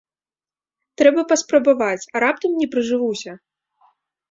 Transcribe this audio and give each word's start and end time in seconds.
Трэба 1.01 1.21
паспрабаваць, 1.33 2.07
а 2.15 2.23
раптам 2.25 2.51
не 2.65 2.71
прыжывуся. 2.75 3.31